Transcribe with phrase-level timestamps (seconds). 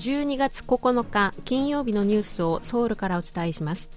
[0.00, 3.90] 12月9日金曜日のニュースをソウルからお伝えします。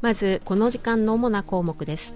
[0.00, 2.14] まずこの時間の主な項目です。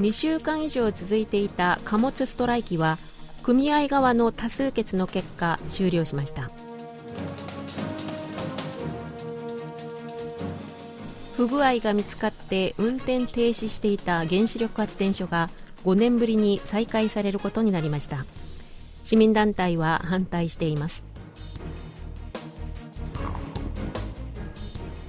[0.00, 2.98] 2週間以上続いていた貨物ストライキは
[3.44, 6.50] 組合側の多数決の結果終了しました。
[11.36, 15.50] 不具合が見つかって運転停止していた原子力発電所が
[15.84, 18.26] 5年ぶりに再開されることになりました。
[19.06, 21.04] 市民団体は反対しています。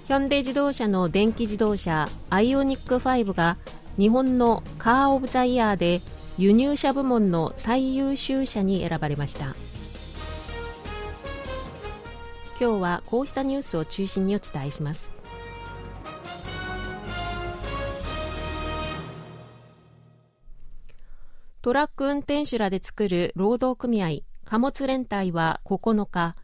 [0.06, 3.58] ヒョンデ自動車の電気自動車アイオニック5が
[3.98, 6.02] 日本のカー・オブ・ザ・イヤーで
[6.38, 9.56] 輸入車部門の最優秀車に選ばれました。
[12.60, 15.17] 今日はこうしたニュースを中心にお伝えします。
[21.68, 26.38] トラック運転手らで作る労働組合貨物連帯は9日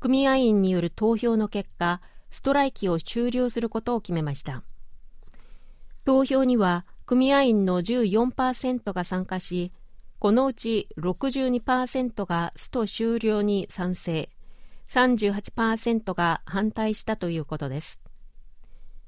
[0.00, 4.62] 組合員による投票の結果ストライキを終了することを決めました。
[6.06, 9.70] 投票には組合員の14%が参加し
[10.18, 14.30] このうち62%がスト終了に賛成
[14.88, 18.00] 38%が反対したということです。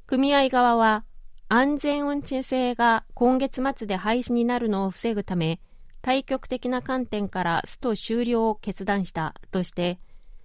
[0.06, 1.06] 組合側は
[1.55, 5.61] 安全運賃制が今月末で廃止になるのを防ぐため
[6.00, 9.98] 対極的な観点からスト終了を決断したとして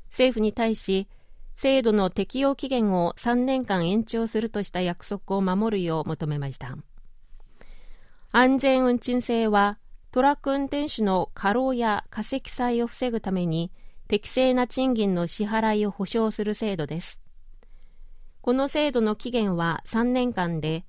[0.10, 1.08] 政府に対し
[1.56, 6.78] 制度の適用期限を3年間延長するとした約束を守るよう求めました。
[8.34, 9.80] 安全運賃制は
[10.12, 13.72] トラック運転手の過労や過積載を防ぐために
[14.10, 17.22] 適正な賃金の支払いを保障する制度です。
[18.42, 20.84] この制度の期限は3年間で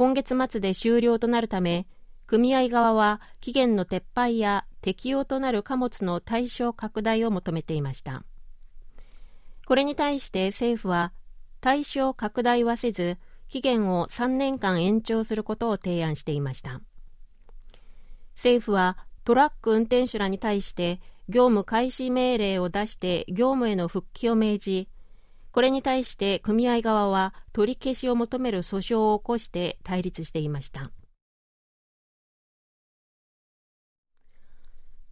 [0.00, 1.86] 今月末で終了となるため、
[2.26, 8.24] 組合側は期限の撤廃や適用となる貨物の対象拡大を求めていました。
[9.66, 11.12] これに対して政府は、
[11.60, 13.18] 対象拡大はせず、
[13.50, 16.80] 期限を3年間延長することを提案していました。
[18.36, 24.88] 政府はトラック運転手らに対して業務開始命令を出して業務への復帰を命じ、
[25.52, 30.90] これに対して組合側は取り消しを求める訴訟を起こして対立していました。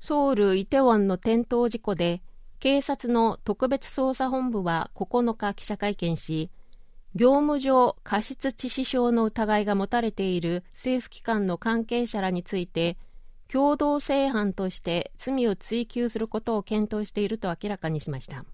[0.01, 2.23] ソウル・イテウォンの転倒事故で
[2.61, 6.51] 警察の特別捜査本部は9日記者会見し
[7.15, 12.97] 業務上過失致死傷の疑いが持たれている政府機関の関係者らについて
[13.49, 18.45] 共同正犯として罪を追及することを検討していると明らかにしました。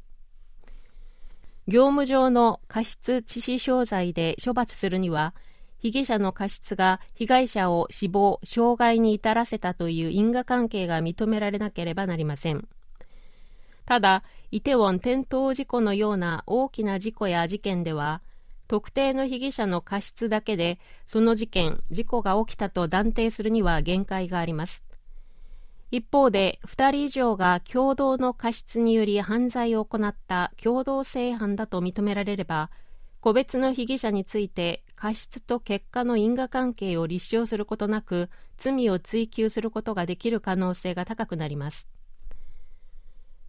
[1.67, 5.35] 業務上の過失致死傷罪で処罰するには、
[5.79, 12.69] 被疑者の過失が被害者を死亡、傷害に至らせたという因果関係が認められなければなりません。
[13.87, 18.23] ただ、イテウォン転倒事故のような大きな事故や事件では、
[18.67, 24.83] 特定の被疑者の過失だけで、その事件、事故が起きたと断定するには限界があります。
[25.95, 32.73] 一方で2人以上が共同の過失により犯罪を行った共同正犯だと認められれば
[33.21, 41.87] 個別の被疑者について過失と結果の因果関係を立証することなく罪を追及することができる可能性が高くなります。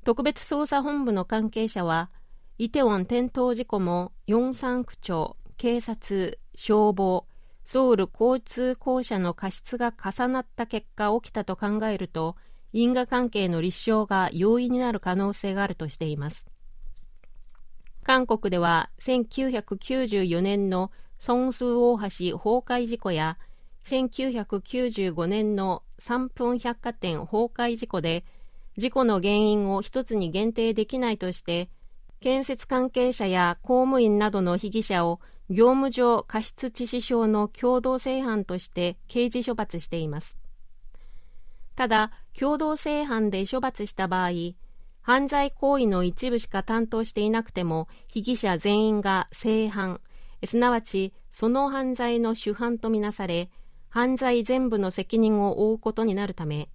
[0.03, 2.11] 特別捜査本部の関係者は
[2.59, 7.25] イテウォン転倒事故もヨンサン区長警察消防
[7.65, 12.35] ソウル交通公社の過失が重なった結果起きたと考えると
[12.71, 16.45] 因果関係の立証が容易になる可能性があるとしています。
[18.03, 23.37] 韓国では1994年のソンスー大橋崩壊事故や
[23.85, 28.25] 1995年の3分百貨店崩壊事故で
[28.77, 31.69] 事故の原因を一つに限定できないとして
[32.25, 35.19] 建設関係者や公務員などの被疑者を
[35.51, 40.35] 業務上過失致死傷の共同正犯として刑事処罰しています。
[41.75, 44.31] ただ共同正犯で処罰した場合
[45.03, 50.01] 犯罪行為の一部しか担当していなくても被疑者全員が正犯。
[50.43, 53.51] すなわちその犯罪の主犯とみなされ
[53.91, 56.69] 犯罪全部の責任を負うことになるため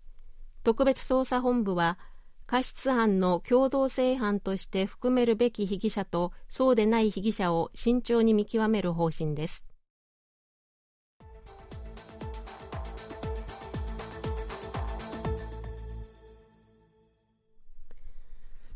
[0.63, 1.99] 特別捜査本部は
[2.51, 9.65] 過失犯の共同正犯として含めるべき被疑者とそうでない被疑者を慎重に見極める方針です。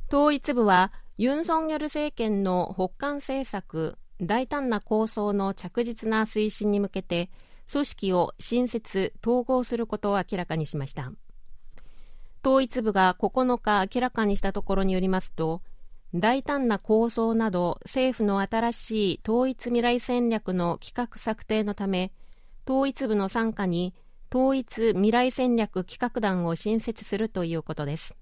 [0.07, 7.29] 統一部はユン・ソンニョル政権の北韓政策大胆な構想の着実な推進に向けて
[7.69, 11.11] 組織を新設統合することを明らかにしました。
[12.45, 15.63] 統一部が9日明らかにしたところによりますと
[16.15, 22.13] 大胆な構想など政府の新しい統一未来戦略の企画策定のため
[22.69, 23.95] 統一部の傘下に
[24.33, 28.17] 統一未来戦略企画団を新設するということです。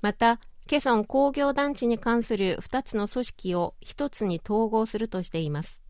[0.00, 5.82] またケソン工業団地に関する2つの組織を1つに統合するとしています。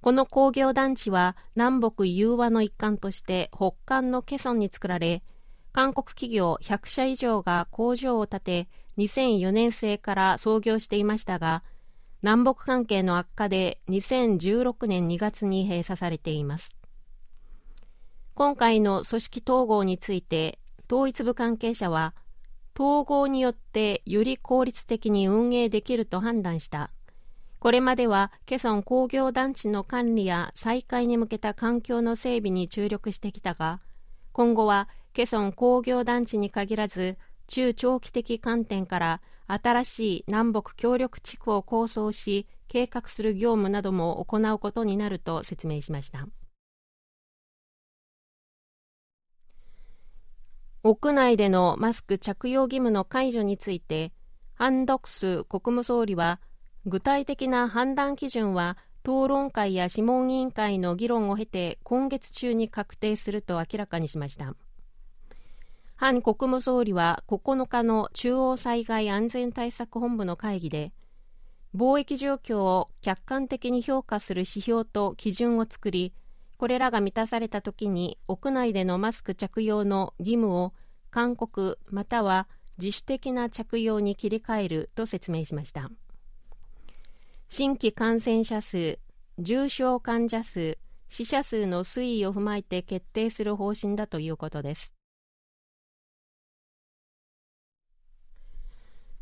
[0.00, 5.22] この工業団地は南北融和の一環として北韓のケソンに作られ
[5.72, 11.62] 韓国企業100社以上が工場を建て2004年生から創業していましたが
[12.22, 16.70] 南北関係の悪化で2016年2月に閉鎖されています。
[18.34, 20.58] 今回の組織統合について
[20.90, 22.14] 統一部関係者は
[22.78, 26.90] 統合によってより効率的に運営できると判断した。
[27.58, 33.80] これまではケソン工業団地の管理や再開に向けた環境の整備に注力してきたが
[34.32, 46.26] 今後はケソン工業団地に限らず中長期的観点から新しい南北協力地区を構想し計画する業務なども行うことになると説明しました。
[50.84, 54.12] 屋内でのマスク着用義務の解除について
[54.54, 56.40] ハン・ドクス国務総理は
[56.86, 64.54] 具体的な判断基準は討論会や諮問委員会の議論を経て今月中に確定すると明らかにしました。
[66.02, 70.92] ハン国務総理は9日の中央災害安全対策本部の会議で
[71.76, 76.12] 貿易状況を客観的に評価する指標と基準を作り
[76.56, 80.74] これらが満たされたときに屋内でのマスク着用の義務を
[81.12, 85.88] 勧告または自主的な着用に切り替えると説明しました。
[87.54, 88.98] 新規感染者数
[89.38, 94.94] 重症患者数死者数の推移を踏まえて決定する方針だということです。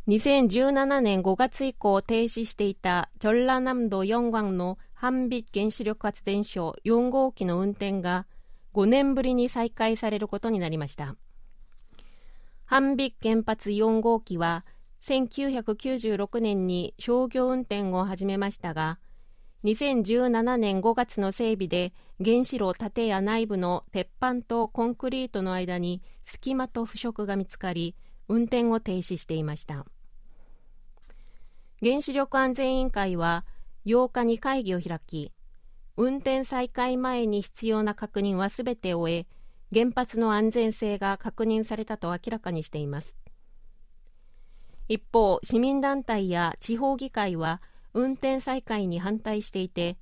[0.07, 8.29] 2017年5月以降停止していたチョンラナムド4광のハンビ原子力発電所4号機の運転が
[8.75, 11.17] 5年ぶりに再開されることになりました。
[12.65, 14.65] ハンビ原発4号機は
[15.03, 18.99] 1996年に商業運転を始めましたが
[19.65, 21.93] 2017年5月の整備で
[22.25, 27.95] 原子炉建屋内部の鉄板とコンクリートの間に隙間と腐食が見つかり
[28.29, 29.85] 運転を停止していました。
[31.83, 33.45] 原子力安全委員会は
[33.87, 35.33] 8日に会議を開き
[35.97, 39.27] 運転再開前に必要な確認はすべて終え
[39.75, 43.15] 原発の安全性が確認されたと明らかにしています。
[44.91, 47.63] 一方市民団体や地方議会は
[47.95, 49.97] 運転再開に反対していて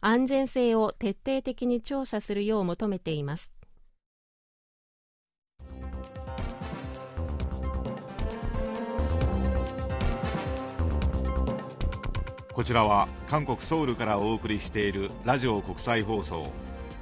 [0.00, 3.52] 安全性を徹底的に調査するよう求めています。
[12.52, 16.50] こちらは韓国ソウルからお送りしているラジオ国際放送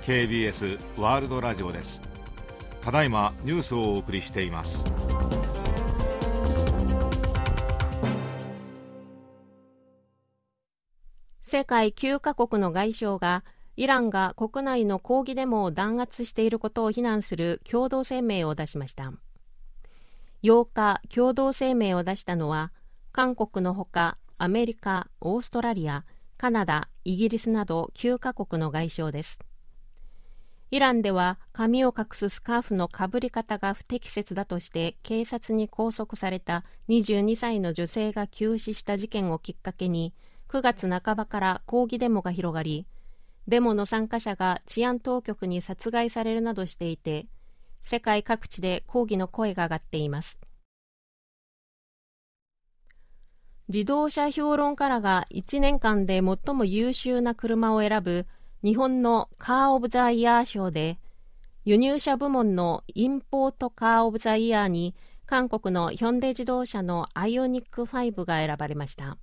[0.02, 2.02] KBS ワールドラジオです。
[2.82, 4.84] ただいまニュースをお送りしています。
[11.50, 13.42] 世界9カ国の外相が
[13.76, 19.12] イランが国内の抗議デモを弾圧していることを非難する共同声明を出しました
[20.44, 22.70] 8日共同声明を出したのは
[23.10, 26.04] 韓国のほかアメリカ、オーストラリア、
[26.38, 29.40] カナダ、イギリスなど9カ国の外相です。
[30.70, 40.14] イランでは髪を隠すスカーフのかぶり方が不適切だとして警察に拘束された22歳の女性が急死した事件をきっかけに
[40.50, 42.84] 9月半ばから抗議デモが広がり
[43.46, 47.28] デモの参加者が治安当局に殺害されるなどしていて
[47.82, 50.40] 世界各地で抗議の声が上がっています。
[53.68, 58.26] 自動車評論家らが1年間で最も優秀な車を選ぶ
[58.64, 60.98] 日本のカー・オブ・ザ・イヤー賞で
[61.64, 69.16] 輸入車部門のインポート・カー・オブ・ザ・イヤーに韓国のヒョンデ自動車のアイオニック5が選ばれました。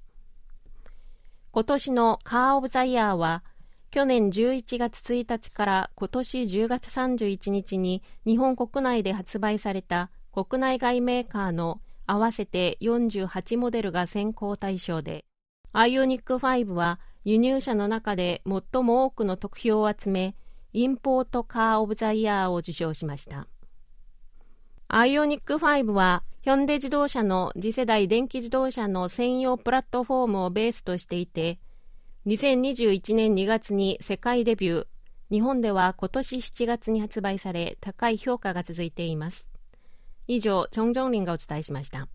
[1.57, 3.43] 今年のカー・オブ・ザ・イヤーは
[3.89, 15.25] 去年11月1日から今年10月31日に日本国内で発売された国内外メーカーの合わせて48モデルが選考対象で、
[15.73, 20.35] アイオニック5は輸入車の中で最も多くの得票を集め、
[20.73, 23.47] インポートカー・オブ・ザ・イヤーを受賞しました。
[24.89, 31.59] アイオニック5は、ヒョンデ自動車の次世代電気自動車の専用プラットフォームをベースとしていて、
[32.25, 34.87] 2021年2月に世界デビュー、
[35.29, 39.51] 日本では今年7月に発売され高い評価が続いています。
[40.27, 42.07] 以上、チョン・ジョンリンがお伝えしました。